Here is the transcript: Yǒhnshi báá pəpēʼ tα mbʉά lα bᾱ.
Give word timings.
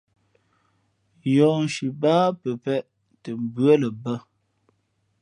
Yǒhnshi 1.33 1.85
báá 2.01 2.25
pəpēʼ 2.41 2.85
tα 3.23 3.31
mbʉά 3.43 3.73
lα 3.81 3.89
bᾱ. 4.03 4.13